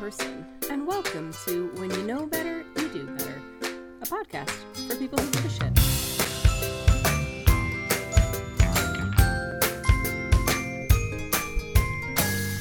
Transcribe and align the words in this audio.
person, 0.00 0.46
and 0.70 0.86
welcome 0.86 1.30
to 1.44 1.70
When 1.74 1.90
You 1.90 2.02
Know 2.04 2.24
Better, 2.24 2.64
You 2.78 2.88
Do 2.88 3.04
Better, 3.18 3.42
a 4.00 4.06
podcast 4.06 4.48
for 4.88 4.96
people 4.96 5.18
who 5.18 5.30
give 5.30 5.44
a 5.44 5.50
shit. 5.50 5.62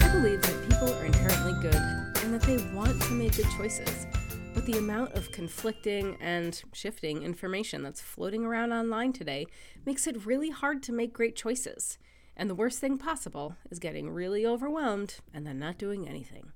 I 0.02 0.12
believe 0.12 0.42
that 0.42 0.68
people 0.70 0.94
are 0.94 1.06
inherently 1.06 1.54
good 1.62 1.82
and 2.26 2.34
that 2.34 2.42
they 2.42 2.58
want 2.76 3.02
to 3.04 3.14
make 3.14 3.38
good 3.38 3.48
choices. 3.58 4.06
But 4.54 4.66
the 4.66 4.78
amount 4.78 5.14
of 5.14 5.32
conflicting 5.32 6.18
and 6.20 6.62
shifting 6.74 7.24
information 7.24 7.84
that's 7.84 8.02
floating 8.02 8.44
around 8.44 8.74
online 8.74 9.14
today 9.14 9.46
makes 9.86 10.08
it 10.08 10.26
really 10.26 10.50
hard 10.50 10.84
to 10.84 10.92
make 10.92 11.14
great 11.14 11.38
choices. 11.38 12.00
And 12.36 12.50
the 12.50 12.56
worst 12.56 12.80
thing 12.80 12.98
possible 12.98 13.56
is 13.72 13.80
getting 13.80 14.10
really 14.10 14.46
overwhelmed 14.46 15.20
and 15.34 15.48
then 15.48 15.58
not 15.58 15.78
doing 15.78 16.06
anything. 16.06 16.52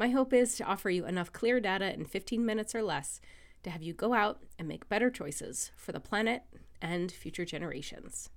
My 0.00 0.08
hope 0.08 0.32
is 0.32 0.56
to 0.56 0.64
offer 0.64 0.88
you 0.88 1.04
enough 1.04 1.30
clear 1.30 1.60
data 1.60 1.92
in 1.92 2.06
15 2.06 2.42
minutes 2.42 2.74
or 2.74 2.82
less 2.82 3.20
to 3.62 3.68
have 3.68 3.82
you 3.82 3.92
go 3.92 4.14
out 4.14 4.40
and 4.58 4.66
make 4.66 4.88
better 4.88 5.10
choices 5.10 5.72
for 5.76 5.92
the 5.92 6.00
planet 6.00 6.42
and 6.80 7.12
future 7.12 7.44
generations. 7.44 8.30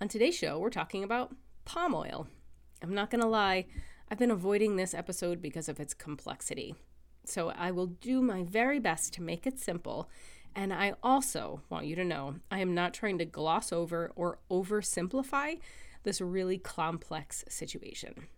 On 0.00 0.08
today's 0.08 0.38
show, 0.38 0.58
we're 0.58 0.70
talking 0.70 1.04
about 1.04 1.36
palm 1.66 1.94
oil. 1.94 2.28
I'm 2.82 2.94
not 2.94 3.10
going 3.10 3.20
to 3.20 3.28
lie, 3.28 3.66
I've 4.10 4.16
been 4.16 4.30
avoiding 4.30 4.76
this 4.76 4.94
episode 4.94 5.42
because 5.42 5.68
of 5.68 5.78
its 5.78 5.92
complexity. 5.92 6.74
So 7.26 7.50
I 7.50 7.72
will 7.72 7.88
do 7.88 8.22
my 8.22 8.42
very 8.44 8.78
best 8.80 9.12
to 9.12 9.22
make 9.22 9.46
it 9.46 9.58
simple. 9.60 10.08
And 10.54 10.72
I 10.72 10.94
also 11.02 11.60
want 11.68 11.84
you 11.84 11.96
to 11.96 12.04
know 12.04 12.36
I 12.50 12.60
am 12.60 12.74
not 12.74 12.94
trying 12.94 13.18
to 13.18 13.26
gloss 13.26 13.70
over 13.70 14.12
or 14.16 14.38
oversimplify 14.50 15.60
this 16.04 16.22
really 16.22 16.56
complex 16.56 17.44
situation. 17.50 18.28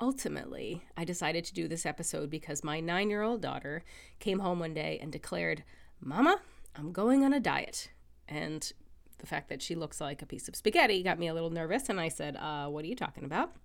Ultimately, 0.00 0.84
I 0.96 1.04
decided 1.04 1.44
to 1.44 1.54
do 1.54 1.66
this 1.66 1.84
episode 1.84 2.30
because 2.30 2.62
my 2.62 2.78
nine 2.78 3.10
year 3.10 3.22
old 3.22 3.42
daughter 3.42 3.82
came 4.20 4.38
home 4.38 4.60
one 4.60 4.74
day 4.74 4.98
and 5.02 5.10
declared, 5.10 5.64
Mama, 6.00 6.40
I'm 6.76 6.92
going 6.92 7.24
on 7.24 7.32
a 7.32 7.40
diet. 7.40 7.90
And 8.28 8.72
the 9.18 9.26
fact 9.26 9.48
that 9.48 9.60
she 9.60 9.74
looks 9.74 10.00
like 10.00 10.22
a 10.22 10.26
piece 10.26 10.48
of 10.48 10.54
spaghetti 10.54 11.02
got 11.02 11.18
me 11.18 11.26
a 11.26 11.34
little 11.34 11.50
nervous. 11.50 11.88
And 11.88 12.00
I 12.00 12.08
said, 12.08 12.36
uh, 12.36 12.68
What 12.68 12.84
are 12.84 12.88
you 12.88 12.94
talking 12.94 13.24
about? 13.24 13.56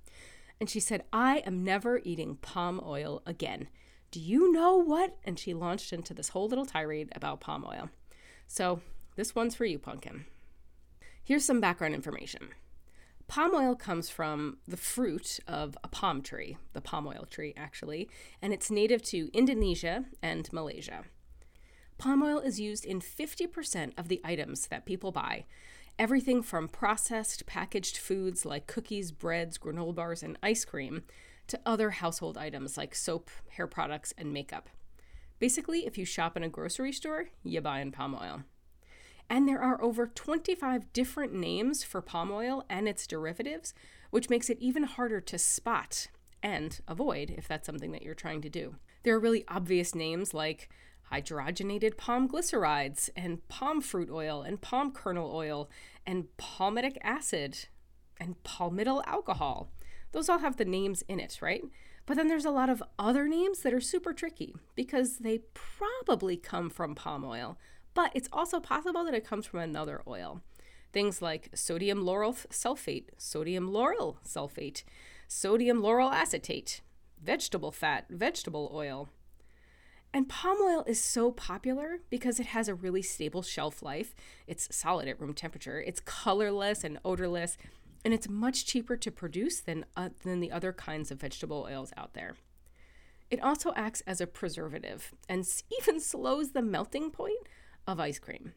And 0.59 0.69
she 0.69 0.79
said, 0.79 1.03
I 1.13 1.39
am 1.45 1.63
never 1.63 1.99
eating 2.03 2.37
palm 2.37 2.81
oil 2.83 3.21
again. 3.25 3.67
Do 4.11 4.19
you 4.19 4.51
know 4.51 4.77
what? 4.77 5.17
And 5.23 5.37
she 5.37 5.53
launched 5.53 5.93
into 5.93 6.13
this 6.13 6.29
whole 6.29 6.47
little 6.47 6.65
tirade 6.65 7.09
about 7.15 7.41
palm 7.41 7.65
oil. 7.67 7.89
So, 8.47 8.81
this 9.15 9.35
one's 9.35 9.55
for 9.55 9.65
you, 9.65 9.77
Pumpkin. 9.77 10.25
Here's 11.23 11.45
some 11.45 11.61
background 11.61 11.95
information. 11.95 12.49
Palm 13.33 13.55
oil 13.55 13.73
comes 13.73 14.11
from 14.11 14.57
the 14.67 14.77
fruit 14.77 15.39
of 15.47 15.75
a 15.83 15.87
palm 15.87 16.21
tree, 16.21 16.55
the 16.73 16.81
palm 16.81 17.07
oil 17.07 17.25
tree, 17.27 17.51
actually, 17.57 18.07
and 18.43 18.53
it's 18.53 18.69
native 18.69 19.01
to 19.01 19.31
Indonesia 19.33 20.05
and 20.21 20.53
Malaysia. 20.53 21.01
Palm 21.97 22.21
oil 22.21 22.37
is 22.37 22.59
used 22.59 22.85
in 22.85 23.01
50% 23.01 23.93
of 23.97 24.07
the 24.07 24.21
items 24.23 24.67
that 24.67 24.85
people 24.85 25.11
buy, 25.11 25.45
everything 25.97 26.43
from 26.43 26.67
processed 26.67 27.47
packaged 27.47 27.97
foods 27.97 28.45
like 28.45 28.67
cookies, 28.67 29.11
breads, 29.11 29.57
granola 29.57 29.95
bars, 29.95 30.21
and 30.21 30.37
ice 30.43 30.63
cream 30.63 31.01
to 31.47 31.59
other 31.65 31.89
household 31.89 32.37
items 32.37 32.77
like 32.77 32.93
soap, 32.93 33.31
hair 33.57 33.65
products, 33.65 34.13
and 34.15 34.31
makeup. 34.31 34.69
Basically, 35.39 35.87
if 35.87 35.97
you 35.97 36.05
shop 36.05 36.37
in 36.37 36.43
a 36.43 36.49
grocery 36.49 36.91
store, 36.91 37.29
you 37.43 37.61
buy 37.61 37.79
in 37.79 37.91
palm 37.91 38.13
oil. 38.13 38.43
And 39.29 39.47
there 39.47 39.61
are 39.61 39.81
over 39.81 40.07
25 40.07 40.93
different 40.93 41.33
names 41.33 41.83
for 41.83 42.01
palm 42.01 42.31
oil 42.31 42.65
and 42.69 42.87
its 42.87 43.07
derivatives, 43.07 43.73
which 44.11 44.29
makes 44.29 44.49
it 44.49 44.59
even 44.59 44.83
harder 44.83 45.19
to 45.21 45.37
spot 45.37 46.07
and 46.41 46.81
avoid 46.87 47.31
if 47.31 47.47
that's 47.47 47.65
something 47.65 47.91
that 47.93 48.03
you're 48.03 48.13
trying 48.13 48.41
to 48.41 48.49
do. 48.49 48.75
There 49.03 49.15
are 49.15 49.19
really 49.19 49.45
obvious 49.47 49.95
names 49.95 50.33
like 50.33 50.69
hydrogenated 51.11 51.97
palm 51.97 52.27
glycerides 52.27 53.09
and 53.15 53.47
palm 53.47 53.81
fruit 53.81 54.09
oil 54.11 54.41
and 54.41 54.61
palm 54.61 54.91
kernel 54.91 55.31
oil 55.33 55.69
and 56.05 56.27
palmitic 56.37 56.97
acid 57.01 57.67
and 58.19 58.41
palmityl 58.43 59.03
alcohol. 59.05 59.71
Those 60.11 60.29
all 60.29 60.39
have 60.39 60.57
the 60.57 60.65
names 60.65 61.03
in 61.07 61.19
it, 61.19 61.39
right? 61.41 61.63
But 62.05 62.17
then 62.17 62.27
there's 62.27 62.45
a 62.45 62.51
lot 62.51 62.69
of 62.69 62.83
other 62.99 63.27
names 63.27 63.59
that 63.59 63.73
are 63.73 63.81
super 63.81 64.13
tricky 64.13 64.55
because 64.75 65.17
they 65.17 65.39
probably 65.53 66.35
come 66.35 66.69
from 66.69 66.95
palm 66.95 67.23
oil, 67.23 67.57
but 67.93 68.11
it's 68.13 68.29
also 68.31 68.59
possible 68.59 69.03
that 69.05 69.13
it 69.13 69.27
comes 69.27 69.45
from 69.45 69.59
another 69.59 70.01
oil. 70.07 70.41
Things 70.91 71.21
like 71.21 71.49
sodium 71.55 72.03
lauryl 72.03 72.35
sulfate, 72.49 73.09
sodium 73.17 73.69
laureth 73.69 74.17
sulfate, 74.25 74.83
sodium 75.27 75.81
lauryl 75.81 76.11
acetate, 76.11 76.81
vegetable 77.21 77.71
fat, 77.71 78.05
vegetable 78.09 78.71
oil. 78.73 79.09
And 80.13 80.29
palm 80.29 80.59
oil 80.61 80.83
is 80.85 81.03
so 81.03 81.31
popular 81.31 81.99
because 82.11 82.39
it 82.39 82.45
has 82.47 82.67
a 82.67 82.75
really 82.75 83.01
stable 83.01 83.41
shelf 83.41 83.81
life. 83.81 84.13
It's 84.45 84.67
solid 84.75 85.07
at 85.07 85.19
room 85.19 85.33
temperature, 85.33 85.81
it's 85.81 85.99
colorless 85.99 86.83
and 86.83 86.99
odorless, 87.03 87.57
and 88.05 88.13
it's 88.13 88.29
much 88.29 88.65
cheaper 88.65 88.95
to 88.97 89.09
produce 89.09 89.61
than, 89.61 89.85
uh, 89.97 90.09
than 90.23 90.39
the 90.39 90.51
other 90.51 90.73
kinds 90.73 91.09
of 91.09 91.19
vegetable 91.19 91.65
oils 91.67 91.91
out 91.97 92.13
there. 92.13 92.35
It 93.31 93.41
also 93.41 93.73
acts 93.75 94.01
as 94.01 94.21
a 94.21 94.27
preservative 94.27 95.11
and 95.27 95.43
even 95.81 95.99
slows 95.99 96.51
the 96.51 96.61
melting 96.61 97.09
point 97.09 97.47
of 97.87 97.99
ice 97.99 98.19
cream. 98.19 98.53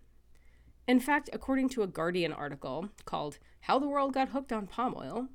In 0.87 1.01
fact, 1.01 1.29
according 1.33 1.69
to 1.71 1.83
a 1.83 1.89
Guardian 1.89 2.33
article 2.33 2.91
called 3.05 3.39
How 3.63 3.79
the 3.79 3.89
World 3.89 4.15
Got 4.15 4.29
Hooked 4.29 4.53
on 4.53 4.67
Palm 4.67 4.95
Oil, 4.97 5.29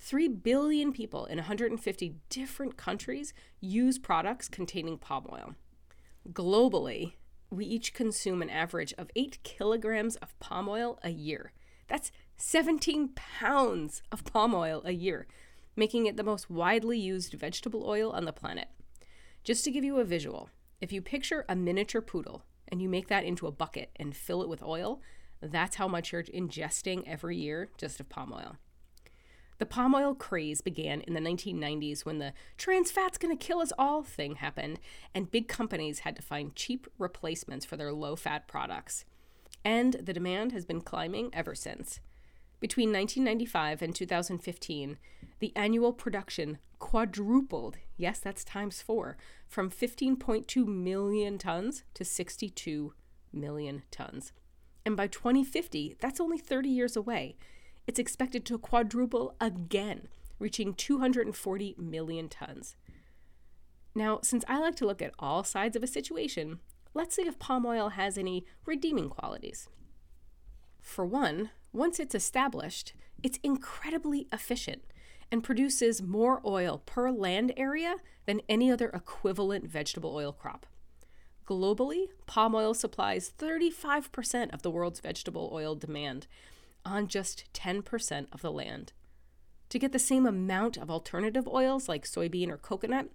3 0.00 0.28
billion 0.28 0.92
people 0.92 1.26
in 1.26 1.38
150 1.38 2.16
different 2.28 2.76
countries 2.76 3.32
use 3.60 3.98
products 3.98 4.48
containing 4.48 4.98
palm 4.98 5.26
oil. 5.32 5.54
Globally, 6.32 7.12
we 7.50 7.64
each 7.64 7.94
consume 7.94 8.42
an 8.42 8.50
average 8.50 8.92
of 8.98 9.10
8 9.14 9.38
kilograms 9.44 10.16
of 10.16 10.38
palm 10.40 10.68
oil 10.68 10.98
a 11.02 11.10
year. 11.10 11.52
That's 11.86 12.10
17 12.36 13.10
pounds 13.14 14.02
of 14.10 14.24
palm 14.24 14.54
oil 14.54 14.82
a 14.84 14.92
year, 14.92 15.26
making 15.76 16.06
it 16.06 16.16
the 16.16 16.24
most 16.24 16.50
widely 16.50 16.98
used 16.98 17.34
vegetable 17.34 17.88
oil 17.88 18.10
on 18.10 18.24
the 18.24 18.32
planet. 18.32 18.68
Just 19.44 19.64
to 19.64 19.70
give 19.70 19.84
you 19.84 19.98
a 19.98 20.04
visual, 20.04 20.50
if 20.80 20.92
you 20.92 21.00
picture 21.00 21.44
a 21.48 21.54
miniature 21.54 22.00
poodle 22.00 22.42
and 22.72 22.80
you 22.80 22.88
make 22.88 23.08
that 23.08 23.24
into 23.24 23.46
a 23.46 23.52
bucket 23.52 23.90
and 23.96 24.16
fill 24.16 24.42
it 24.42 24.48
with 24.48 24.62
oil, 24.62 25.02
that's 25.42 25.76
how 25.76 25.86
much 25.86 26.10
you're 26.10 26.22
ingesting 26.22 27.06
every 27.06 27.36
year 27.36 27.68
just 27.76 28.00
of 28.00 28.08
palm 28.08 28.32
oil. 28.32 28.56
The 29.58 29.66
palm 29.66 29.94
oil 29.94 30.14
craze 30.14 30.62
began 30.62 31.02
in 31.02 31.12
the 31.12 31.20
1990s 31.20 32.04
when 32.04 32.18
the 32.18 32.32
trans 32.56 32.90
fat's 32.90 33.18
gonna 33.18 33.36
kill 33.36 33.60
us 33.60 33.72
all 33.78 34.02
thing 34.02 34.36
happened, 34.36 34.80
and 35.14 35.30
big 35.30 35.46
companies 35.46 36.00
had 36.00 36.16
to 36.16 36.22
find 36.22 36.56
cheap 36.56 36.88
replacements 36.98 37.66
for 37.66 37.76
their 37.76 37.92
low 37.92 38.16
fat 38.16 38.48
products. 38.48 39.04
And 39.64 39.92
the 39.92 40.14
demand 40.14 40.52
has 40.52 40.64
been 40.64 40.80
climbing 40.80 41.30
ever 41.32 41.54
since. 41.54 42.00
Between 42.62 42.92
1995 42.92 43.82
and 43.82 43.92
2015, 43.92 44.96
the 45.40 45.52
annual 45.56 45.92
production 45.92 46.58
quadrupled. 46.78 47.76
Yes, 47.96 48.20
that's 48.20 48.44
times 48.44 48.80
four, 48.80 49.16
from 49.48 49.68
15.2 49.68 50.64
million 50.64 51.38
tons 51.38 51.82
to 51.94 52.04
62 52.04 52.94
million 53.32 53.82
tons. 53.90 54.32
And 54.86 54.96
by 54.96 55.08
2050, 55.08 55.96
that's 55.98 56.20
only 56.20 56.38
30 56.38 56.68
years 56.68 56.96
away. 56.96 57.36
It's 57.88 57.98
expected 57.98 58.44
to 58.46 58.58
quadruple 58.58 59.34
again, 59.40 60.06
reaching 60.38 60.72
240 60.72 61.74
million 61.76 62.28
tons. 62.28 62.76
Now, 63.92 64.20
since 64.22 64.44
I 64.46 64.60
like 64.60 64.76
to 64.76 64.86
look 64.86 65.02
at 65.02 65.14
all 65.18 65.42
sides 65.42 65.74
of 65.74 65.82
a 65.82 65.88
situation, 65.88 66.60
let's 66.94 67.16
see 67.16 67.22
if 67.22 67.40
palm 67.40 67.66
oil 67.66 67.88
has 67.88 68.16
any 68.16 68.46
redeeming 68.64 69.08
qualities. 69.08 69.68
For 70.80 71.04
one, 71.04 71.50
once 71.72 71.98
it's 71.98 72.14
established, 72.14 72.92
it's 73.22 73.38
incredibly 73.42 74.26
efficient 74.32 74.82
and 75.30 75.42
produces 75.42 76.02
more 76.02 76.40
oil 76.44 76.82
per 76.84 77.10
land 77.10 77.52
area 77.56 77.96
than 78.26 78.42
any 78.48 78.70
other 78.70 78.90
equivalent 78.90 79.66
vegetable 79.66 80.14
oil 80.14 80.32
crop. 80.32 80.66
Globally, 81.46 82.06
palm 82.26 82.54
oil 82.54 82.74
supplies 82.74 83.32
35% 83.38 84.52
of 84.52 84.62
the 84.62 84.70
world's 84.70 85.00
vegetable 85.00 85.50
oil 85.52 85.74
demand 85.74 86.26
on 86.84 87.08
just 87.08 87.44
10% 87.54 88.26
of 88.32 88.42
the 88.42 88.52
land. 88.52 88.92
To 89.70 89.78
get 89.78 89.92
the 89.92 89.98
same 89.98 90.26
amount 90.26 90.76
of 90.76 90.90
alternative 90.90 91.48
oils 91.48 91.88
like 91.88 92.04
soybean 92.04 92.50
or 92.50 92.58
coconut, 92.58 93.08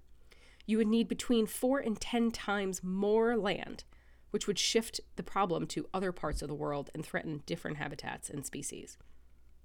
you 0.66 0.78
would 0.78 0.88
need 0.88 1.08
between 1.08 1.46
4 1.46 1.80
and 1.80 2.00
10 2.00 2.32
times 2.32 2.84
more 2.84 3.38
land 3.38 3.84
which 4.32 4.48
would 4.48 4.60
shift 4.60 5.00
the 5.16 5.24
problem 5.24 5.66
to 5.68 5.88
other 5.94 6.12
parts 6.12 6.42
of 6.42 6.48
the 6.48 6.56
world 6.56 6.90
and 6.94 7.06
threaten 7.06 7.44
different 7.46 7.78
habitats 7.78 8.30
and 8.30 8.46
species. 8.46 8.98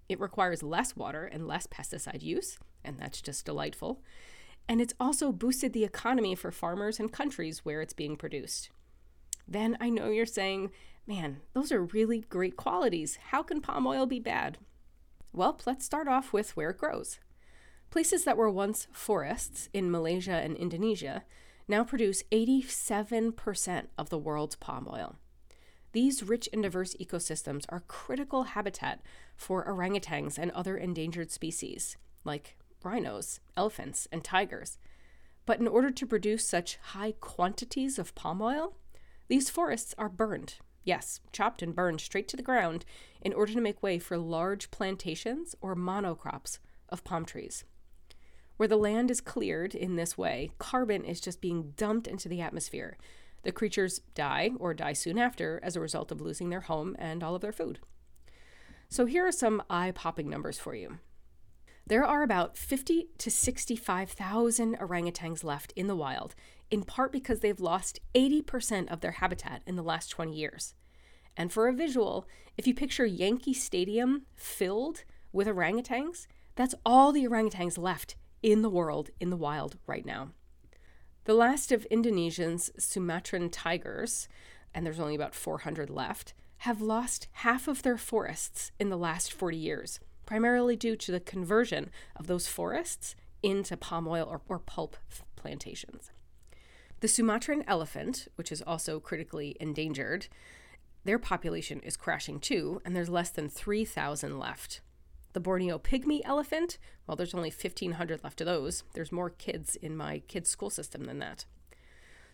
It 0.08 0.20
requires 0.20 0.62
less 0.62 0.96
water 0.96 1.24
and 1.24 1.46
less 1.46 1.66
pesticide 1.66 2.22
use, 2.22 2.58
and 2.84 2.98
that's 2.98 3.22
just 3.22 3.46
delightful. 3.46 4.02
And 4.68 4.80
it's 4.80 4.94
also 5.00 5.32
boosted 5.32 5.72
the 5.72 5.84
economy 5.84 6.34
for 6.34 6.50
farmers 6.50 7.00
and 7.00 7.12
countries 7.12 7.64
where 7.64 7.80
it's 7.80 7.92
being 7.92 8.16
produced. 8.16 8.70
Then 9.46 9.76
I 9.80 9.90
know 9.90 10.10
you're 10.10 10.26
saying, 10.26 10.70
man, 11.06 11.40
those 11.52 11.72
are 11.72 11.84
really 11.84 12.20
great 12.20 12.56
qualities. 12.56 13.18
How 13.30 13.42
can 13.42 13.60
palm 13.60 13.86
oil 13.86 14.06
be 14.06 14.20
bad? 14.20 14.58
Well, 15.32 15.58
let's 15.66 15.84
start 15.84 16.08
off 16.08 16.32
with 16.32 16.56
where 16.56 16.70
it 16.70 16.78
grows. 16.78 17.18
Places 17.90 18.24
that 18.24 18.36
were 18.36 18.50
once 18.50 18.86
forests 18.92 19.68
in 19.72 19.90
Malaysia 19.90 20.32
and 20.32 20.56
Indonesia 20.56 21.24
now 21.68 21.84
produce 21.84 22.22
87% 22.32 23.86
of 23.96 24.10
the 24.10 24.18
world's 24.18 24.56
palm 24.56 24.88
oil. 24.90 25.16
These 25.92 26.22
rich 26.22 26.48
and 26.52 26.62
diverse 26.62 26.94
ecosystems 26.94 27.64
are 27.68 27.84
critical 27.86 28.44
habitat 28.44 29.02
for 29.36 29.64
orangutans 29.64 30.38
and 30.38 30.50
other 30.52 30.76
endangered 30.76 31.30
species, 31.30 31.96
like 32.24 32.56
rhinos, 32.82 33.40
elephants, 33.56 34.08
and 34.10 34.24
tigers. 34.24 34.78
But 35.44 35.60
in 35.60 35.68
order 35.68 35.90
to 35.90 36.06
produce 36.06 36.48
such 36.48 36.76
high 36.76 37.12
quantities 37.20 37.98
of 37.98 38.14
palm 38.14 38.40
oil, 38.40 38.74
these 39.28 39.50
forests 39.50 39.94
are 39.98 40.08
burned. 40.08 40.56
Yes, 40.84 41.20
chopped 41.30 41.62
and 41.62 41.74
burned 41.74 42.00
straight 42.00 42.26
to 42.28 42.36
the 42.36 42.42
ground 42.42 42.84
in 43.20 43.32
order 43.32 43.52
to 43.52 43.60
make 43.60 43.82
way 43.82 43.98
for 43.98 44.18
large 44.18 44.70
plantations 44.70 45.54
or 45.60 45.76
monocrops 45.76 46.58
of 46.88 47.04
palm 47.04 47.24
trees. 47.24 47.64
Where 48.62 48.68
the 48.68 48.76
land 48.76 49.10
is 49.10 49.20
cleared 49.20 49.74
in 49.74 49.96
this 49.96 50.16
way, 50.16 50.52
carbon 50.58 51.04
is 51.04 51.20
just 51.20 51.40
being 51.40 51.72
dumped 51.76 52.06
into 52.06 52.28
the 52.28 52.40
atmosphere. 52.40 52.96
The 53.42 53.50
creatures 53.50 54.02
die 54.14 54.50
or 54.56 54.72
die 54.72 54.92
soon 54.92 55.18
after 55.18 55.58
as 55.64 55.74
a 55.74 55.80
result 55.80 56.12
of 56.12 56.20
losing 56.20 56.48
their 56.48 56.60
home 56.60 56.94
and 56.96 57.24
all 57.24 57.34
of 57.34 57.40
their 57.40 57.50
food. 57.50 57.80
So 58.88 59.04
here 59.04 59.26
are 59.26 59.32
some 59.32 59.64
eye 59.68 59.90
popping 59.90 60.30
numbers 60.30 60.60
for 60.60 60.76
you. 60.76 60.98
There 61.88 62.04
are 62.04 62.22
about 62.22 62.56
50 62.56 63.08
to 63.18 63.32
65,000 63.32 64.78
orangutans 64.78 65.42
left 65.42 65.72
in 65.74 65.88
the 65.88 65.96
wild, 65.96 66.36
in 66.70 66.84
part 66.84 67.10
because 67.10 67.40
they've 67.40 67.58
lost 67.58 67.98
80% 68.14 68.92
of 68.92 69.00
their 69.00 69.10
habitat 69.10 69.62
in 69.66 69.74
the 69.74 69.82
last 69.82 70.06
20 70.10 70.32
years. 70.32 70.76
And 71.36 71.52
for 71.52 71.66
a 71.66 71.72
visual, 71.72 72.28
if 72.56 72.68
you 72.68 72.74
picture 72.74 73.06
Yankee 73.06 73.54
Stadium 73.54 74.26
filled 74.36 75.02
with 75.32 75.48
orangutans, 75.48 76.28
that's 76.54 76.76
all 76.86 77.10
the 77.10 77.24
orangutans 77.24 77.76
left 77.76 78.14
in 78.42 78.62
the 78.62 78.70
world 78.70 79.10
in 79.20 79.30
the 79.30 79.36
wild 79.36 79.78
right 79.86 80.04
now. 80.04 80.30
The 81.24 81.34
last 81.34 81.70
of 81.70 81.84
Indonesia's 81.86 82.72
Sumatran 82.78 83.48
tigers, 83.48 84.28
and 84.74 84.84
there's 84.84 84.98
only 84.98 85.14
about 85.14 85.34
400 85.34 85.88
left, 85.88 86.34
have 86.58 86.80
lost 86.80 87.28
half 87.32 87.68
of 87.68 87.82
their 87.82 87.96
forests 87.96 88.72
in 88.78 88.88
the 88.88 88.96
last 88.96 89.32
40 89.32 89.56
years, 89.56 90.00
primarily 90.26 90.76
due 90.76 90.96
to 90.96 91.12
the 91.12 91.20
conversion 91.20 91.90
of 92.16 92.26
those 92.26 92.48
forests 92.48 93.14
into 93.42 93.76
palm 93.76 94.06
oil 94.08 94.26
or, 94.28 94.40
or 94.48 94.58
pulp 94.58 94.96
plantations. 95.36 96.10
The 97.00 97.08
Sumatran 97.08 97.64
elephant, 97.66 98.28
which 98.36 98.52
is 98.52 98.62
also 98.62 99.00
critically 99.00 99.56
endangered, 99.58 100.28
their 101.04 101.18
population 101.18 101.80
is 101.80 101.96
crashing 101.96 102.38
too, 102.38 102.80
and 102.84 102.94
there's 102.94 103.08
less 103.08 103.30
than 103.30 103.48
3,000 103.48 104.38
left. 104.38 104.80
The 105.32 105.40
Borneo 105.40 105.78
pygmy 105.78 106.20
elephant, 106.24 106.78
well, 107.06 107.16
there's 107.16 107.34
only 107.34 107.50
1,500 107.50 108.22
left 108.22 108.40
of 108.40 108.46
those. 108.46 108.84
There's 108.92 109.12
more 109.12 109.30
kids 109.30 109.76
in 109.76 109.96
my 109.96 110.20
kids' 110.28 110.50
school 110.50 110.70
system 110.70 111.04
than 111.04 111.18
that. 111.20 111.46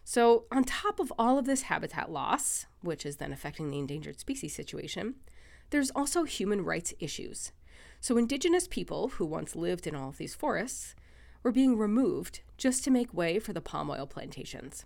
So, 0.05 0.45
on 0.51 0.65
top 0.65 1.01
of 1.01 1.13
all 1.19 1.39
of 1.39 1.45
this 1.45 1.63
habitat 1.63 2.11
loss, 2.11 2.67
which 2.81 3.05
is 3.05 3.17
then 3.17 3.33
affecting 3.33 3.71
the 3.71 3.79
endangered 3.79 4.19
species 4.19 4.55
situation, 4.55 5.17
there's 5.71 5.91
also 5.91 6.25
human 6.25 6.65
rights 6.65 6.95
issues. 6.99 7.53
So, 8.01 8.17
indigenous 8.17 8.67
people 8.67 9.09
who 9.09 9.27
once 9.27 9.55
lived 9.55 9.87
in 9.87 9.95
all 9.95 10.09
of 10.09 10.17
these 10.17 10.35
forests 10.35 10.95
were 11.43 11.53
being 11.53 11.77
removed 11.77 12.41
just 12.57 12.83
to 12.85 12.91
make 12.91 13.13
way 13.13 13.39
for 13.39 13.53
the 13.53 13.61
palm 13.61 13.91
oil 13.91 14.07
plantations. 14.07 14.85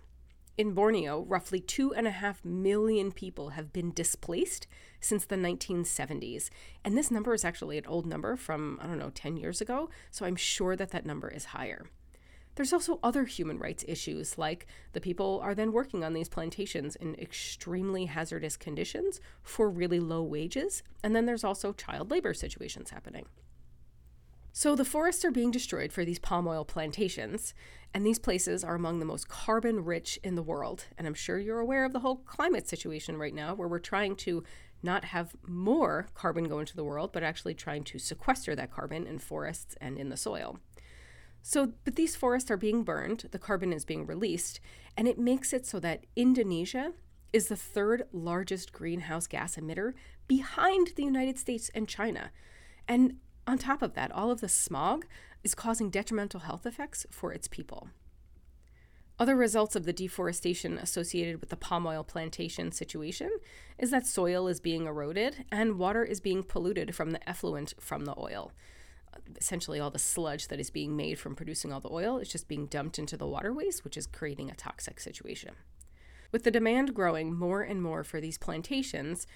In 0.58 0.74
Borneo, 0.74 1.22
roughly 1.22 1.60
two 1.60 1.94
and 1.94 2.06
a 2.06 2.10
half 2.10 2.44
million 2.44 3.10
people 3.10 3.50
have 3.50 3.72
been 3.72 3.90
displaced 3.90 4.66
since 5.00 5.24
the 5.24 5.36
1970s. 5.36 6.50
And 6.84 6.96
this 6.96 7.10
number 7.10 7.32
is 7.32 7.44
actually 7.44 7.78
an 7.78 7.86
old 7.86 8.04
number 8.04 8.36
from, 8.36 8.78
I 8.82 8.86
don't 8.86 8.98
know, 8.98 9.10
10 9.14 9.38
years 9.38 9.62
ago. 9.62 9.88
So 10.10 10.26
I'm 10.26 10.36
sure 10.36 10.76
that 10.76 10.90
that 10.90 11.06
number 11.06 11.28
is 11.28 11.46
higher. 11.46 11.86
There's 12.54 12.74
also 12.74 13.00
other 13.02 13.24
human 13.24 13.58
rights 13.58 13.82
issues, 13.88 14.36
like 14.36 14.66
the 14.92 15.00
people 15.00 15.40
are 15.42 15.54
then 15.54 15.72
working 15.72 16.04
on 16.04 16.12
these 16.12 16.28
plantations 16.28 16.96
in 16.96 17.14
extremely 17.14 18.04
hazardous 18.04 18.58
conditions 18.58 19.22
for 19.42 19.70
really 19.70 20.00
low 20.00 20.22
wages. 20.22 20.82
And 21.02 21.16
then 21.16 21.24
there's 21.24 21.44
also 21.44 21.72
child 21.72 22.10
labor 22.10 22.34
situations 22.34 22.90
happening. 22.90 23.24
So 24.54 24.76
the 24.76 24.84
forests 24.84 25.24
are 25.24 25.30
being 25.30 25.50
destroyed 25.50 25.92
for 25.92 26.04
these 26.04 26.18
palm 26.18 26.46
oil 26.46 26.64
plantations, 26.64 27.54
and 27.94 28.04
these 28.04 28.18
places 28.18 28.62
are 28.62 28.74
among 28.74 28.98
the 28.98 29.06
most 29.06 29.28
carbon 29.28 29.82
rich 29.84 30.18
in 30.22 30.34
the 30.34 30.42
world. 30.42 30.84
And 30.98 31.06
I'm 31.06 31.14
sure 31.14 31.38
you're 31.38 31.58
aware 31.58 31.84
of 31.84 31.94
the 31.94 32.00
whole 32.00 32.16
climate 32.16 32.68
situation 32.68 33.16
right 33.16 33.34
now, 33.34 33.54
where 33.54 33.68
we're 33.68 33.78
trying 33.78 34.14
to 34.16 34.44
not 34.82 35.04
have 35.06 35.34
more 35.46 36.08
carbon 36.14 36.48
go 36.48 36.58
into 36.58 36.76
the 36.76 36.84
world, 36.84 37.12
but 37.12 37.22
actually 37.22 37.54
trying 37.54 37.84
to 37.84 37.98
sequester 37.98 38.54
that 38.54 38.70
carbon 38.70 39.06
in 39.06 39.18
forests 39.18 39.74
and 39.80 39.96
in 39.96 40.10
the 40.10 40.16
soil. 40.16 40.58
So, 41.40 41.72
but 41.84 41.96
these 41.96 42.14
forests 42.14 42.50
are 42.50 42.56
being 42.56 42.84
burned, 42.84 43.28
the 43.30 43.38
carbon 43.38 43.72
is 43.72 43.84
being 43.84 44.06
released, 44.06 44.60
and 44.96 45.08
it 45.08 45.18
makes 45.18 45.52
it 45.52 45.66
so 45.66 45.80
that 45.80 46.04
Indonesia 46.14 46.92
is 47.32 47.48
the 47.48 47.56
third 47.56 48.04
largest 48.12 48.72
greenhouse 48.72 49.26
gas 49.26 49.56
emitter 49.56 49.94
behind 50.28 50.90
the 50.94 51.04
United 51.04 51.38
States 51.38 51.70
and 51.74 51.88
China. 51.88 52.30
And 52.86 53.16
on 53.46 53.58
top 53.58 53.82
of 53.82 53.94
that, 53.94 54.12
all 54.12 54.30
of 54.30 54.40
the 54.40 54.48
smog 54.48 55.06
is 55.42 55.54
causing 55.54 55.90
detrimental 55.90 56.40
health 56.40 56.66
effects 56.66 57.06
for 57.10 57.32
its 57.32 57.48
people. 57.48 57.88
Other 59.18 59.36
results 59.36 59.76
of 59.76 59.84
the 59.84 59.92
deforestation 59.92 60.78
associated 60.78 61.40
with 61.40 61.50
the 61.50 61.56
palm 61.56 61.86
oil 61.86 62.02
plantation 62.02 62.72
situation 62.72 63.30
is 63.78 63.90
that 63.90 64.06
soil 64.06 64.48
is 64.48 64.60
being 64.60 64.86
eroded 64.86 65.44
and 65.52 65.78
water 65.78 66.02
is 66.04 66.20
being 66.20 66.42
polluted 66.42 66.94
from 66.94 67.10
the 67.10 67.28
effluent 67.28 67.74
from 67.78 68.04
the 68.04 68.18
oil. 68.18 68.52
Essentially, 69.36 69.78
all 69.78 69.90
the 69.90 69.98
sludge 69.98 70.48
that 70.48 70.58
is 70.58 70.70
being 70.70 70.96
made 70.96 71.18
from 71.18 71.36
producing 71.36 71.72
all 71.72 71.80
the 71.80 71.92
oil 71.92 72.18
is 72.18 72.28
just 72.28 72.48
being 72.48 72.66
dumped 72.66 72.98
into 72.98 73.16
the 73.16 73.26
waterways, 73.26 73.84
which 73.84 73.96
is 73.96 74.06
creating 74.06 74.50
a 74.50 74.54
toxic 74.54 74.98
situation. 74.98 75.54
With 76.32 76.44
the 76.44 76.50
demand 76.50 76.94
growing 76.94 77.34
more 77.34 77.60
and 77.60 77.82
more 77.82 78.04
for 78.04 78.20
these 78.20 78.38
plantations, 78.38 79.26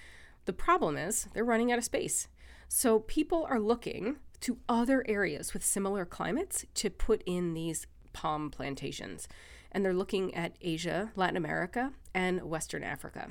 the 0.45 0.53
problem 0.53 0.97
is 0.97 1.27
they're 1.33 1.45
running 1.45 1.71
out 1.71 1.77
of 1.77 1.83
space. 1.83 2.27
So 2.67 2.99
people 2.99 3.45
are 3.49 3.59
looking 3.59 4.17
to 4.41 4.59
other 4.69 5.03
areas 5.07 5.53
with 5.53 5.63
similar 5.63 6.05
climates 6.05 6.65
to 6.75 6.89
put 6.89 7.23
in 7.25 7.53
these 7.53 7.87
palm 8.13 8.49
plantations. 8.49 9.27
And 9.71 9.83
they're 9.83 9.93
looking 9.93 10.33
at 10.33 10.57
Asia, 10.61 11.11
Latin 11.15 11.37
America, 11.37 11.93
and 12.13 12.41
Western 12.43 12.83
Africa. 12.83 13.29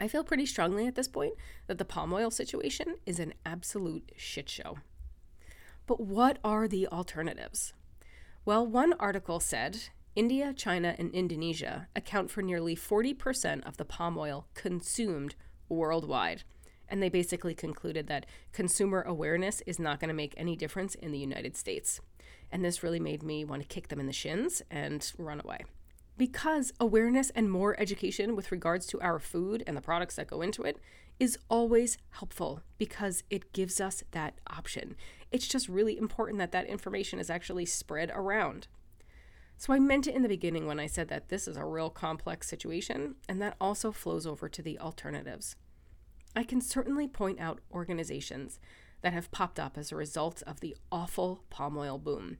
I 0.00 0.06
feel 0.06 0.22
pretty 0.22 0.46
strongly 0.46 0.86
at 0.86 0.94
this 0.94 1.08
point 1.08 1.34
that 1.66 1.78
the 1.78 1.84
palm 1.84 2.12
oil 2.12 2.30
situation 2.30 2.96
is 3.04 3.18
an 3.18 3.34
absolute 3.44 4.12
shit 4.16 4.48
show. 4.48 4.78
But 5.86 6.00
what 6.00 6.38
are 6.44 6.68
the 6.68 6.86
alternatives? 6.88 7.72
Well, 8.44 8.66
one 8.66 8.92
article 8.94 9.40
said 9.40 9.88
India, 10.14 10.52
China, 10.52 10.94
and 10.98 11.10
Indonesia 11.12 11.88
account 11.96 12.30
for 12.30 12.42
nearly 12.42 12.76
40% 12.76 13.66
of 13.66 13.76
the 13.76 13.84
palm 13.84 14.16
oil 14.18 14.46
consumed 14.54 15.34
worldwide. 15.68 16.44
And 16.88 17.02
they 17.02 17.08
basically 17.08 17.54
concluded 17.54 18.06
that 18.06 18.26
consumer 18.52 19.02
awareness 19.02 19.62
is 19.66 19.78
not 19.78 20.00
going 20.00 20.08
to 20.08 20.14
make 20.14 20.34
any 20.36 20.56
difference 20.56 20.94
in 20.94 21.12
the 21.12 21.18
United 21.18 21.56
States. 21.56 22.00
And 22.50 22.64
this 22.64 22.82
really 22.82 23.00
made 23.00 23.22
me 23.22 23.44
want 23.44 23.62
to 23.62 23.68
kick 23.68 23.88
them 23.88 24.00
in 24.00 24.06
the 24.06 24.12
shins 24.12 24.62
and 24.70 25.12
run 25.18 25.40
away. 25.44 25.64
Because 26.16 26.72
awareness 26.80 27.30
and 27.30 27.50
more 27.50 27.78
education 27.78 28.34
with 28.34 28.50
regards 28.50 28.86
to 28.86 29.00
our 29.00 29.18
food 29.18 29.62
and 29.66 29.76
the 29.76 29.82
products 29.82 30.16
that 30.16 30.26
go 30.26 30.42
into 30.42 30.62
it 30.62 30.78
is 31.20 31.38
always 31.48 31.98
helpful 32.10 32.62
because 32.78 33.22
it 33.28 33.52
gives 33.52 33.80
us 33.80 34.02
that 34.12 34.34
option. 34.48 34.96
It's 35.30 35.46
just 35.46 35.68
really 35.68 35.98
important 35.98 36.38
that 36.38 36.52
that 36.52 36.66
information 36.66 37.18
is 37.18 37.30
actually 37.30 37.66
spread 37.66 38.10
around. 38.14 38.66
So 39.56 39.72
I 39.72 39.80
meant 39.80 40.06
it 40.06 40.14
in 40.14 40.22
the 40.22 40.28
beginning 40.28 40.66
when 40.66 40.78
I 40.78 40.86
said 40.86 41.08
that 41.08 41.28
this 41.28 41.48
is 41.48 41.56
a 41.56 41.64
real 41.64 41.90
complex 41.90 42.48
situation, 42.48 43.16
and 43.28 43.42
that 43.42 43.56
also 43.60 43.90
flows 43.90 44.24
over 44.26 44.48
to 44.48 44.62
the 44.62 44.78
alternatives. 44.78 45.56
I 46.38 46.44
can 46.44 46.60
certainly 46.60 47.08
point 47.08 47.40
out 47.40 47.58
organizations 47.72 48.60
that 49.02 49.12
have 49.12 49.32
popped 49.32 49.58
up 49.58 49.76
as 49.76 49.90
a 49.90 49.96
result 49.96 50.40
of 50.46 50.60
the 50.60 50.76
awful 50.92 51.42
palm 51.50 51.76
oil 51.76 51.98
boom, 51.98 52.38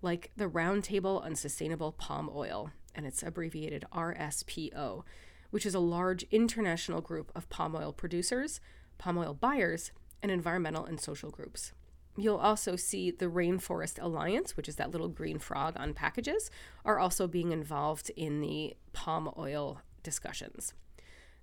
like 0.00 0.30
the 0.36 0.48
Roundtable 0.48 1.20
on 1.20 1.34
Sustainable 1.34 1.90
Palm 1.90 2.30
Oil, 2.32 2.70
and 2.94 3.04
it's 3.04 3.20
abbreviated 3.20 3.84
RSPO, 3.92 5.02
which 5.50 5.66
is 5.66 5.74
a 5.74 5.80
large 5.80 6.22
international 6.30 7.00
group 7.00 7.32
of 7.34 7.48
palm 7.48 7.74
oil 7.74 7.92
producers, 7.92 8.60
palm 8.96 9.18
oil 9.18 9.34
buyers, 9.34 9.90
and 10.22 10.30
environmental 10.30 10.84
and 10.84 11.00
social 11.00 11.30
groups. 11.30 11.72
You'll 12.16 12.36
also 12.36 12.76
see 12.76 13.10
the 13.10 13.26
Rainforest 13.26 14.00
Alliance, 14.00 14.56
which 14.56 14.68
is 14.68 14.76
that 14.76 14.92
little 14.92 15.08
green 15.08 15.40
frog 15.40 15.74
on 15.76 15.94
packages, 15.94 16.48
are 16.84 17.00
also 17.00 17.26
being 17.26 17.50
involved 17.50 18.12
in 18.14 18.40
the 18.40 18.76
palm 18.92 19.32
oil 19.36 19.80
discussions. 20.04 20.74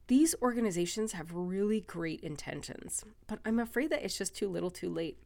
These 0.09 0.33
organizations 0.41 1.11
have 1.11 1.35
really 1.35 1.81
great 1.81 2.21
intentions, 2.21 3.05
but 3.27 3.37
I'm 3.45 3.59
afraid 3.59 3.91
that 3.91 4.03
it's 4.03 4.17
just 4.17 4.35
too 4.35 4.49
little 4.49 4.71
too 4.71 4.89
late. 4.89 5.19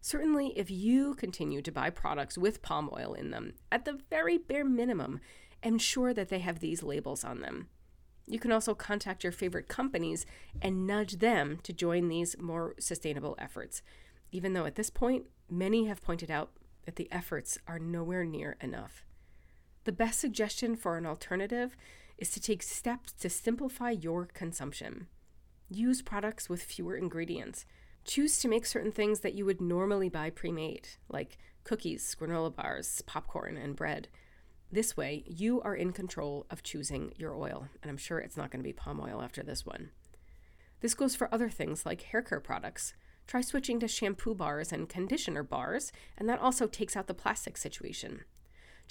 Certainly, 0.00 0.54
if 0.56 0.70
you 0.70 1.14
continue 1.16 1.60
to 1.60 1.70
buy 1.70 1.90
products 1.90 2.38
with 2.38 2.62
palm 2.62 2.88
oil 2.90 3.12
in 3.12 3.30
them, 3.30 3.52
at 3.70 3.84
the 3.84 4.00
very 4.08 4.38
bare 4.38 4.64
minimum, 4.64 5.20
ensure 5.62 6.14
that 6.14 6.30
they 6.30 6.38
have 6.38 6.60
these 6.60 6.82
labels 6.82 7.24
on 7.24 7.42
them. 7.42 7.68
You 8.26 8.38
can 8.38 8.52
also 8.52 8.74
contact 8.74 9.22
your 9.22 9.34
favorite 9.34 9.68
companies 9.68 10.24
and 10.62 10.86
nudge 10.86 11.18
them 11.18 11.58
to 11.62 11.74
join 11.74 12.08
these 12.08 12.38
more 12.38 12.74
sustainable 12.78 13.36
efforts, 13.38 13.82
even 14.32 14.54
though 14.54 14.64
at 14.64 14.76
this 14.76 14.88
point, 14.88 15.26
many 15.50 15.84
have 15.88 16.00
pointed 16.00 16.30
out 16.30 16.52
that 16.86 16.96
the 16.96 17.12
efforts 17.12 17.58
are 17.68 17.78
nowhere 17.78 18.24
near 18.24 18.56
enough. 18.62 19.04
The 19.84 19.92
best 19.92 20.20
suggestion 20.20 20.74
for 20.74 20.96
an 20.96 21.04
alternative 21.04 21.76
is 22.20 22.30
to 22.30 22.40
take 22.40 22.62
steps 22.62 23.12
to 23.14 23.30
simplify 23.30 23.90
your 23.90 24.26
consumption. 24.26 25.08
Use 25.68 26.02
products 26.02 26.48
with 26.48 26.62
fewer 26.62 26.96
ingredients. 26.96 27.64
Choose 28.04 28.38
to 28.40 28.48
make 28.48 28.66
certain 28.66 28.92
things 28.92 29.20
that 29.20 29.34
you 29.34 29.44
would 29.44 29.60
normally 29.60 30.08
buy 30.08 30.30
pre 30.30 30.52
made, 30.52 30.88
like 31.08 31.38
cookies, 31.64 32.16
granola 32.18 32.54
bars, 32.54 33.02
popcorn, 33.06 33.56
and 33.56 33.74
bread. 33.74 34.08
This 34.72 34.96
way, 34.96 35.24
you 35.26 35.60
are 35.62 35.74
in 35.74 35.92
control 35.92 36.46
of 36.50 36.62
choosing 36.62 37.12
your 37.16 37.34
oil, 37.34 37.68
and 37.82 37.90
I'm 37.90 37.96
sure 37.96 38.18
it's 38.18 38.36
not 38.36 38.50
going 38.50 38.60
to 38.60 38.68
be 38.68 38.72
palm 38.72 39.00
oil 39.00 39.20
after 39.22 39.42
this 39.42 39.66
one. 39.66 39.90
This 40.80 40.94
goes 40.94 41.16
for 41.16 41.32
other 41.32 41.50
things 41.50 41.84
like 41.84 42.02
hair 42.02 42.22
care 42.22 42.40
products. 42.40 42.94
Try 43.26 43.40
switching 43.40 43.80
to 43.80 43.88
shampoo 43.88 44.34
bars 44.34 44.72
and 44.72 44.88
conditioner 44.88 45.42
bars, 45.42 45.92
and 46.16 46.28
that 46.28 46.40
also 46.40 46.66
takes 46.66 46.96
out 46.96 47.06
the 47.06 47.14
plastic 47.14 47.56
situation. 47.56 48.24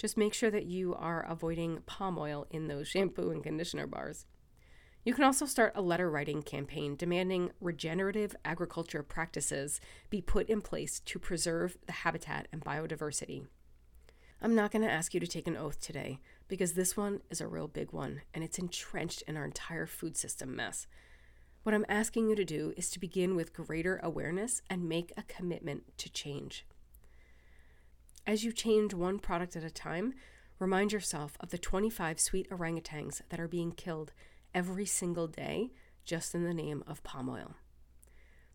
Just 0.00 0.16
make 0.16 0.32
sure 0.32 0.50
that 0.50 0.64
you 0.64 0.94
are 0.94 1.26
avoiding 1.28 1.82
palm 1.84 2.16
oil 2.16 2.46
in 2.50 2.68
those 2.68 2.88
shampoo 2.88 3.30
and 3.30 3.44
conditioner 3.44 3.86
bars. 3.86 4.24
You 5.04 5.12
can 5.12 5.24
also 5.24 5.44
start 5.44 5.74
a 5.74 5.82
letter 5.82 6.10
writing 6.10 6.42
campaign 6.42 6.96
demanding 6.96 7.50
regenerative 7.60 8.34
agriculture 8.42 9.02
practices 9.02 9.78
be 10.08 10.22
put 10.22 10.48
in 10.48 10.62
place 10.62 11.00
to 11.00 11.18
preserve 11.18 11.76
the 11.84 11.92
habitat 11.92 12.48
and 12.50 12.64
biodiversity. 12.64 13.44
I'm 14.40 14.54
not 14.54 14.70
going 14.70 14.80
to 14.80 14.90
ask 14.90 15.12
you 15.12 15.20
to 15.20 15.26
take 15.26 15.46
an 15.46 15.58
oath 15.58 15.82
today 15.82 16.18
because 16.48 16.72
this 16.72 16.96
one 16.96 17.20
is 17.28 17.42
a 17.42 17.46
real 17.46 17.68
big 17.68 17.92
one 17.92 18.22
and 18.32 18.42
it's 18.42 18.58
entrenched 18.58 19.20
in 19.28 19.36
our 19.36 19.44
entire 19.44 19.84
food 19.84 20.16
system 20.16 20.56
mess. 20.56 20.86
What 21.62 21.74
I'm 21.74 21.84
asking 21.90 22.30
you 22.30 22.36
to 22.36 22.44
do 22.46 22.72
is 22.74 22.88
to 22.88 22.98
begin 22.98 23.36
with 23.36 23.52
greater 23.52 24.00
awareness 24.02 24.62
and 24.70 24.88
make 24.88 25.12
a 25.18 25.24
commitment 25.24 25.98
to 25.98 26.10
change. 26.10 26.64
As 28.26 28.44
you 28.44 28.52
change 28.52 28.94
one 28.94 29.18
product 29.18 29.56
at 29.56 29.64
a 29.64 29.70
time, 29.70 30.14
remind 30.58 30.92
yourself 30.92 31.36
of 31.40 31.50
the 31.50 31.58
25 31.58 32.20
sweet 32.20 32.48
orangutans 32.50 33.22
that 33.30 33.40
are 33.40 33.48
being 33.48 33.72
killed 33.72 34.12
every 34.54 34.86
single 34.86 35.26
day 35.26 35.70
just 36.04 36.34
in 36.34 36.44
the 36.44 36.54
name 36.54 36.84
of 36.86 37.02
palm 37.02 37.28
oil. 37.28 37.54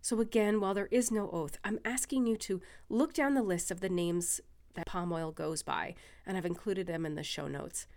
So, 0.01 0.19
again, 0.19 0.59
while 0.59 0.75
there 0.75 0.89
is 0.91 1.09
no 1.09 1.29
oath, 1.31 1.57
I'm 1.63 1.79
asking 1.83 2.27
you 2.27 2.37
to 2.37 2.61
look 2.89 3.13
down 3.13 3.33
the 3.33 3.41
list 3.41 3.71
of 3.71 3.81
the 3.81 3.89
names 3.89 4.39
that 4.75 4.85
palm 4.85 5.11
oil 5.11 5.31
goes 5.31 5.63
by, 5.63 5.95
and 6.25 6.37
I've 6.37 6.45
included 6.45 6.85
them 6.85 7.05
in 7.05 7.15
the 7.15 7.23
show 7.23 7.47
notes, 7.47 7.87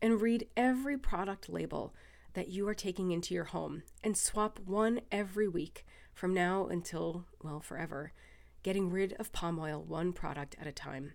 and 0.00 0.20
read 0.20 0.48
every 0.56 0.96
product 0.96 1.50
label 1.50 1.94
that 2.32 2.48
you 2.48 2.66
are 2.68 2.74
taking 2.74 3.10
into 3.10 3.34
your 3.34 3.44
home 3.44 3.82
and 4.02 4.16
swap 4.16 4.60
one 4.64 5.02
every 5.10 5.46
week 5.46 5.84
from 6.14 6.32
now 6.32 6.66
until, 6.66 7.26
well, 7.42 7.60
forever, 7.60 8.12
getting 8.62 8.90
rid 8.90 9.12
of 9.14 9.32
palm 9.32 9.58
oil 9.58 9.82
one 9.82 10.12
product 10.12 10.56
at 10.60 10.66
a 10.66 10.72
time. 10.72 11.12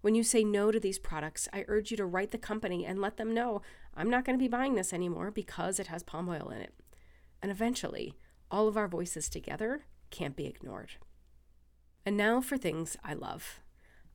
When 0.00 0.14
you 0.14 0.22
say 0.22 0.44
no 0.44 0.70
to 0.70 0.78
these 0.78 0.98
products, 0.98 1.48
I 1.52 1.64
urge 1.68 1.90
you 1.90 1.96
to 1.96 2.06
write 2.06 2.30
the 2.30 2.38
company 2.38 2.84
and 2.86 3.00
let 3.00 3.16
them 3.16 3.34
know 3.34 3.62
I'm 3.94 4.10
not 4.10 4.24
going 4.24 4.38
to 4.38 4.42
be 4.42 4.48
buying 4.48 4.74
this 4.74 4.92
anymore 4.92 5.30
because 5.30 5.80
it 5.80 5.88
has 5.88 6.02
palm 6.02 6.28
oil 6.28 6.50
in 6.54 6.60
it. 6.60 6.74
And 7.42 7.50
eventually, 7.50 8.14
all 8.50 8.68
of 8.68 8.76
our 8.76 8.88
voices 8.88 9.28
together 9.28 9.86
can't 10.10 10.36
be 10.36 10.46
ignored. 10.46 10.92
And 12.04 12.16
now 12.16 12.40
for 12.40 12.56
things 12.56 12.96
I 13.02 13.14
love. 13.14 13.60